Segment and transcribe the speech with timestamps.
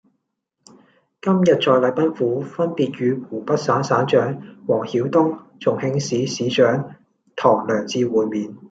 [1.21, 6.95] 今日在禮賓府分別與湖北省省長王曉東、重慶市市長
[7.35, 8.57] 唐良智會面